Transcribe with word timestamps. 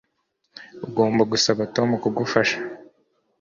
Ugomba 0.87 1.21
gusaba 1.31 1.61
Tom 1.75 1.89
kugufasha 2.03 2.57